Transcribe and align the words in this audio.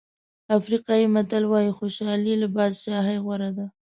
افریقایي 0.57 1.05
متل 1.15 1.43
وایي 1.47 1.71
خوشالي 1.77 2.33
له 2.41 2.47
بادشاهۍ 2.55 3.17
غوره 3.25 3.51
ده. 3.57 3.65